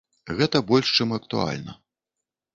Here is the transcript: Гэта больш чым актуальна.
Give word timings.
Гэта 0.39 0.61
больш 0.71 0.87
чым 0.97 1.13
актуальна. 1.19 1.79